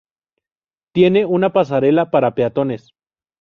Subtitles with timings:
[0.95, 2.95] Tiene una pasarela para peatones.